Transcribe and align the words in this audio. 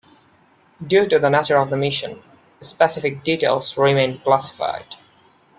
Due 0.87 1.07
to 1.07 1.19
the 1.19 1.29
nature 1.29 1.59
of 1.59 1.69
the 1.69 1.77
mission, 1.77 2.19
specific 2.59 3.23
details 3.23 3.77
remain 3.77 4.17
classified. 4.21 4.95